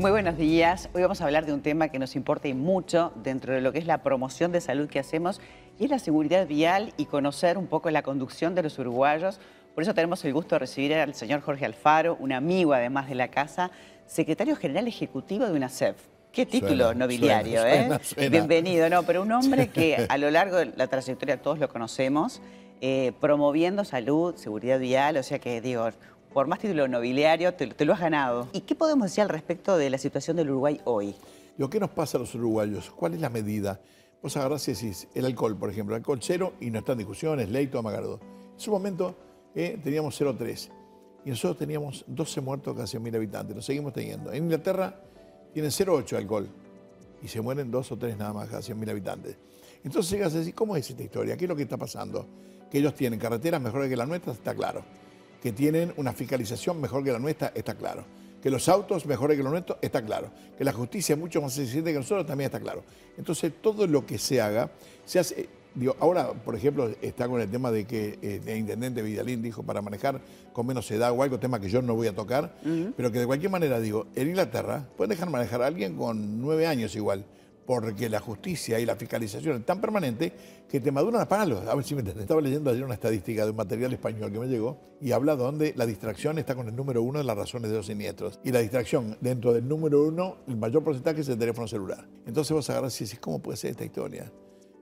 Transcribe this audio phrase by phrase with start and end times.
[0.00, 0.88] Muy buenos días.
[0.94, 3.70] Hoy vamos a hablar de un tema que nos importa y mucho dentro de lo
[3.70, 5.42] que es la promoción de salud que hacemos
[5.78, 9.40] y es la seguridad vial y conocer un poco la conducción de los uruguayos.
[9.74, 13.14] Por eso tenemos el gusto de recibir al señor Jorge Alfaro, un amigo además de
[13.14, 13.72] la casa,
[14.06, 15.96] secretario general ejecutivo de UNACEF.
[16.32, 17.90] Qué título nobiliario, ¿eh?
[18.30, 22.40] Bienvenido, no, pero un hombre que a lo largo de la trayectoria todos lo conocemos,
[22.80, 25.90] eh, promoviendo salud, seguridad vial, o sea que digo,
[26.32, 28.48] por más título nobiliario, te, lo has ganado.
[28.52, 31.14] ¿Y qué podemos decir al respecto de la situación del Uruguay hoy?
[31.58, 33.80] Lo que nos pasa a los uruguayos, ¿cuál es la medida?
[34.22, 37.40] Vos agarrás y decís, el alcohol, por ejemplo, alcohol cero y no está en discusión,
[37.40, 38.18] es ley, toma En
[38.56, 39.16] su momento
[39.54, 40.70] eh, teníamos 0,3
[41.24, 44.32] y nosotros teníamos 12 muertos cada 100.000 habitantes, lo seguimos teniendo.
[44.32, 45.00] En Inglaterra
[45.52, 46.48] tienen 0,8 alcohol
[47.22, 49.36] y se mueren dos o tres nada más cada 100.000 habitantes.
[49.82, 51.36] Entonces llegas a decir, ¿cómo es esta historia?
[51.36, 52.26] ¿Qué es lo que está pasando?
[52.70, 54.84] Que ellos tienen carreteras mejores que las nuestras, está claro
[55.42, 58.04] que tienen una fiscalización mejor que la nuestra, está claro.
[58.42, 60.30] Que los autos mejores que los nuestros, está claro.
[60.56, 62.82] Que la justicia es mucho más eficiente que nosotros, también está claro.
[63.16, 64.70] Entonces, todo lo que se haga,
[65.04, 65.48] se hace...
[65.72, 69.62] Digo, ahora, por ejemplo, está con el tema de que eh, el intendente Vidalín dijo
[69.62, 70.20] para manejar
[70.52, 72.56] con menos edad o algo, tema que yo no voy a tocar,
[72.96, 76.66] pero que de cualquier manera, digo, en Inglaterra pueden dejar manejar a alguien con nueve
[76.66, 77.24] años igual
[77.70, 80.32] porque la justicia y la fiscalización es tan permanente
[80.68, 81.64] que te maduran a palos.
[81.68, 82.24] A ver si me entiendes.
[82.24, 85.72] Estaba leyendo ayer una estadística de un material español que me llegó y habla donde
[85.76, 88.40] la distracción está con el número uno de las razones de los siniestros.
[88.42, 92.08] Y la distracción dentro del número uno, el mayor porcentaje es el teléfono celular.
[92.26, 94.32] Entonces vos agarras y decís, ¿cómo puede ser esta historia?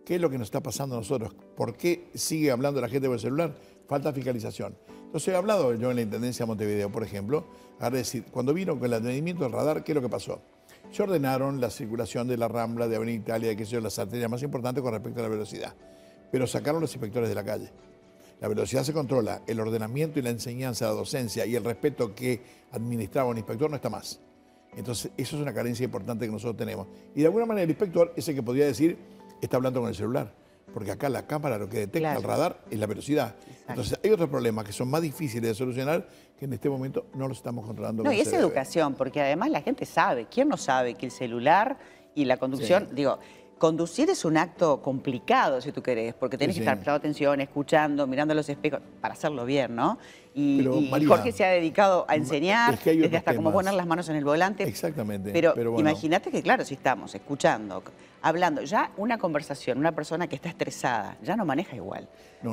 [0.07, 1.35] ¿Qué es lo que nos está pasando a nosotros?
[1.59, 3.55] ¿Por qué sigue hablando la gente por el celular?
[3.87, 4.79] Falta fiscalización.
[4.89, 7.45] Entonces he hablado yo en la Intendencia de Montevideo, por ejemplo,
[7.81, 10.41] a decir, cuando vino con el atendimiento del radar, ¿qué es lo que pasó?
[10.91, 14.43] Se ordenaron la circulación de la Rambla, de Avenida Italia, que son las arterias más
[14.43, 15.75] importantes con respecto a la velocidad.
[16.31, 17.71] Pero sacaron los inspectores de la calle.
[18.41, 22.41] La velocidad se controla, el ordenamiento y la enseñanza, la docencia y el respeto que
[22.73, 24.21] administraba un inspector no está más.
[24.77, 26.87] Entonces, eso es una carencia importante que nosotros tenemos.
[27.15, 28.97] Y de alguna manera el inspector es el que podría decir,
[29.41, 30.33] está hablando con el celular
[30.79, 33.35] porque acá la cámara lo que detecta el radar es la velocidad.
[33.69, 36.07] Entonces hay otros problemas que son más difíciles de solucionar
[36.39, 38.05] que en este momento no los estamos controlando.
[38.05, 41.79] No, y es educación, porque además la gente sabe, ¿quién no sabe que el celular
[42.15, 43.19] y la conducción, digo,
[43.59, 48.07] conducir es un acto complicado, si tú querés, porque tenés que estar prestando atención, escuchando,
[48.07, 49.99] mirando los espejos, para hacerlo bien, ¿no?
[50.35, 50.65] Y,
[51.07, 54.63] Jorge se ha dedicado a enseñar, desde hasta cómo poner las manos en el volante.
[54.63, 55.33] Exactamente.
[55.33, 57.83] Pero, imagínate que, claro, si estamos escuchando,
[58.23, 62.09] hablando, ya una conversación, una persona que está estresada, ya no maneja igual.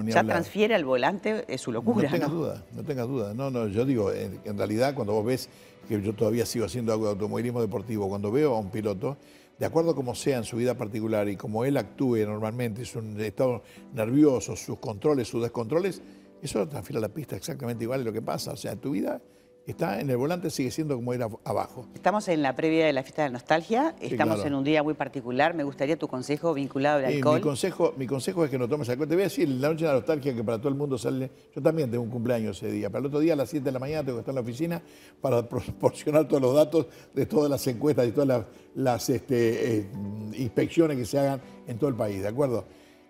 [0.06, 2.10] ya transfiere al volante es su locura.
[2.10, 3.34] No tengas duda, no tengas duda.
[3.36, 5.50] No, no, yo digo, en, en realidad, cuando vos ves
[5.88, 9.18] que yo todavía sigo haciendo algo de automovilismo deportivo, cuando veo a un piloto,
[9.58, 13.00] de acuerdo a como sea en su vida particular y como él actúe normalmente, su
[13.20, 16.02] estado nervioso, sus controles, sus descontroles,
[16.42, 18.52] eso transfiere a la pista exactamente igual de lo que pasa.
[18.52, 19.22] O sea, tu vida
[19.66, 21.88] está en el volante, sigue siendo como era abajo.
[21.94, 24.94] Estamos en la previa de la fiesta de la nostalgia, estamos en un día muy
[24.94, 25.53] particular.
[25.53, 27.36] Me gustaría tu consejo vinculado al alcohol.
[27.36, 29.08] Mi consejo, mi consejo es que no tomes alcohol.
[29.08, 31.31] Te voy a decir, la noche de la nostalgia que para todo el mundo sale.
[31.53, 32.90] Yo también tengo un cumpleaños ese día.
[32.90, 34.42] Para el otro día a las 7 de la mañana tengo que estar en la
[34.42, 34.81] oficina
[35.20, 38.46] para proporcionar todos los datos de todas las encuestas y todas
[38.76, 39.90] las, este, eh,
[40.34, 42.66] inspecciones que se hagan en todo el país, ¿de acuerdo?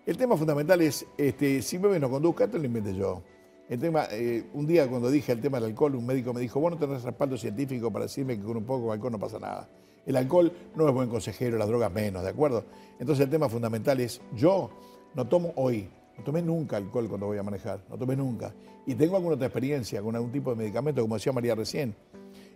[0.06, 3.22] El tema fundamental es, este, si bebe no conduzca, esto lo inventé yo.
[3.68, 6.60] El tema, eh, un día cuando dije el tema del alcohol, un médico me dijo,
[6.60, 9.40] vos no tenés respaldo científico para decirme que con un poco de alcohol no pasa
[9.40, 9.68] nada.
[10.06, 12.64] El alcohol no es buen consejero, las drogas menos, ¿de acuerdo?
[13.00, 14.70] Entonces el tema fundamental es, yo
[15.14, 18.54] no tomo hoy, no tomé nunca alcohol cuando voy a manejar, no tomé nunca.
[18.86, 21.92] Y tengo alguna otra experiencia con algún tipo de medicamento, como decía María recién.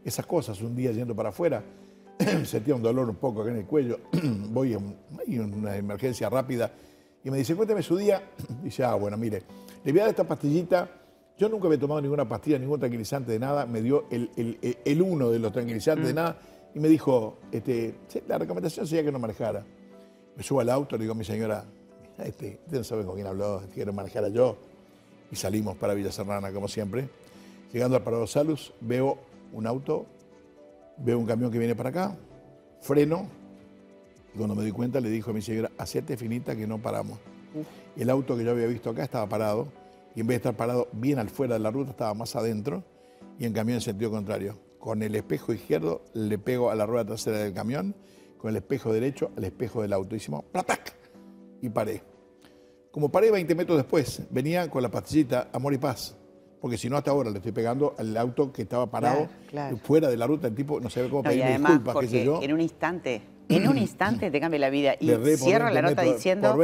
[0.04, 1.64] Esas cosas, un día yendo para afuera,
[2.44, 3.98] sentía un dolor un poco acá en el cuello,
[4.50, 6.70] voy a una emergencia rápida
[7.24, 8.22] y me dice, cuénteme su día.
[8.62, 9.42] Dice, ah, bueno, mire,
[9.84, 10.88] le voy a dar esta pastillita
[11.40, 13.64] yo nunca he tomado ninguna pastilla, ningún tranquilizante de nada.
[13.64, 16.16] Me dio el, uno de los tranquilizantes de mm.
[16.16, 16.38] nada
[16.74, 17.94] y me dijo, este,
[18.28, 19.64] la recomendación sería que no manejara.
[20.36, 21.64] Me subo al auto, le digo a mi señora,
[22.18, 24.58] este, usted no sabe con quién habló, quiero manejar a yo.
[25.32, 27.08] Y salimos para Villa Serrana, como siempre.
[27.72, 29.16] Llegando al Parado Salus, veo
[29.54, 30.04] un auto,
[30.98, 32.18] veo un camión que viene para acá,
[32.82, 33.26] freno,
[34.34, 37.18] y cuando me di cuenta le dijo a mi señora, hacete finita que no paramos.
[37.96, 39.68] El auto que yo había visto acá estaba parado,
[40.14, 42.84] y en vez de estar parado bien al fuera de la ruta, estaba más adentro
[43.38, 44.58] y en camión en sentido contrario.
[44.78, 47.94] Con el espejo izquierdo le pego a la rueda trasera del camión,
[48.38, 50.16] con el espejo derecho al espejo del auto.
[50.16, 50.94] Hicimos ¡platac!
[51.60, 52.02] y paré.
[52.90, 56.16] Como paré 20 metros después, venía con la pastillita Amor y Paz.
[56.60, 59.28] Porque si no, hasta ahora le estoy pegando al auto que estaba parado
[59.82, 60.48] fuera de la ruta.
[60.48, 62.42] El tipo no sabe cómo pedir disculpas, qué sé yo.
[62.42, 64.94] En un instante en un instante te cambia la vida.
[64.98, 66.56] Y cierro la nota diciendo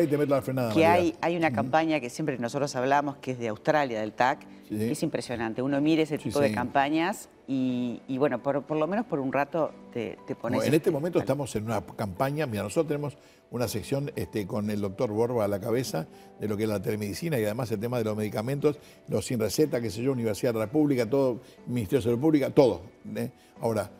[0.75, 4.47] que hay, hay una campaña que siempre nosotros hablamos, que es de Australia, del TAC,
[4.69, 5.63] que es impresionante.
[5.63, 9.33] Uno mire ese tipo de campañas y, y bueno, por, por lo menos por un
[9.33, 10.65] rato te, te pones...
[10.65, 13.17] en este momento estamos en una campaña, mira, nosotros tenemos
[13.51, 16.07] una sección este, con el doctor Borba a la cabeza
[16.41, 18.79] de lo que es la telemedicina y además el tema de los medicamentos,
[19.09, 22.51] los sin receta, qué sé yo, Universidad de la República, todo, Ministerio de Salud Pública,
[22.51, 22.83] todo.
[23.15, 23.31] ¿eh?
[23.61, 23.91] Ahora,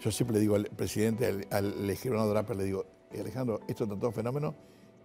[0.00, 2.86] yo siempre le digo al presidente, al, al escribano Draper, le digo,
[3.20, 4.54] Alejandro, esto es todo fenómeno,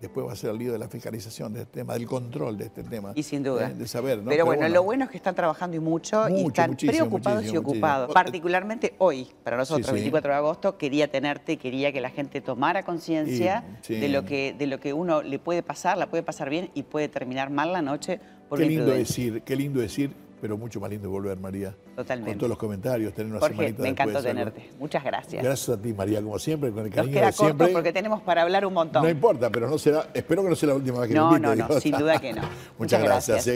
[0.01, 2.65] después va a ser el lío de la fiscalización de este tema, del control de
[2.65, 3.12] este tema.
[3.15, 3.69] Y sin duda.
[3.69, 3.74] ¿eh?
[3.74, 4.30] De saber, ¿no?
[4.30, 7.57] Pero, bueno, lo bueno es que están trabajando y mucho, y están preocupados muchísimo, y
[7.57, 8.07] ocupados.
[8.07, 8.13] muchísimo.
[8.13, 9.95] Particularmente hoy, para nosotros, Sí, sí.
[9.95, 13.95] 24 de agosto, quería tenerte, quería que la gente tomara conciencia sí.
[13.95, 16.83] de, lo que, de lo que uno le puede pasar, la puede pasar bien y
[16.83, 20.89] puede terminar mal la noche por Qué lindo decir, qué lindo decir, pero mucho más
[20.89, 21.75] lindo volver, María.
[21.95, 22.31] Totalmente.
[22.31, 24.69] Con todos los comentarios, tener una Jorge, semanita me encantó tenerte.
[24.80, 25.44] Muchas gracias.
[25.44, 27.68] Gracias a ti, María, como siempre, con el Nos cariño queda de corto siempre.
[27.74, 29.03] porque tenemos para hablar un montón.
[29.03, 31.56] No importa, pero no será, espero que no sea la última vez que No, no,
[31.56, 32.41] no, sin duda que no.
[32.77, 33.27] Muchas, Muchas gracias.
[33.27, 33.38] gracias.
[33.38, 33.41] eh.